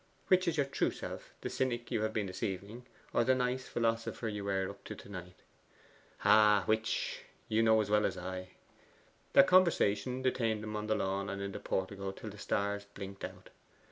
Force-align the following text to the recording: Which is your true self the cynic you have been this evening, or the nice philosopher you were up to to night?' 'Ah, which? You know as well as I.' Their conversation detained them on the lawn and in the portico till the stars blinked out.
Which 0.29 0.47
is 0.47 0.57
your 0.57 0.65
true 0.65 0.89
self 0.89 1.29
the 1.41 1.49
cynic 1.51 1.91
you 1.91 2.01
have 2.01 2.11
been 2.11 2.25
this 2.25 2.41
evening, 2.41 2.87
or 3.13 3.23
the 3.23 3.35
nice 3.35 3.67
philosopher 3.67 4.27
you 4.27 4.43
were 4.43 4.67
up 4.67 4.83
to 4.85 4.95
to 4.95 5.09
night?' 5.09 5.43
'Ah, 6.25 6.63
which? 6.65 7.19
You 7.47 7.61
know 7.61 7.79
as 7.81 7.91
well 7.91 8.07
as 8.07 8.17
I.' 8.17 8.49
Their 9.33 9.43
conversation 9.43 10.23
detained 10.23 10.63
them 10.63 10.75
on 10.75 10.87
the 10.87 10.95
lawn 10.95 11.29
and 11.29 11.39
in 11.39 11.51
the 11.51 11.59
portico 11.59 12.11
till 12.13 12.31
the 12.31 12.39
stars 12.39 12.85
blinked 12.95 13.23
out. 13.23 13.51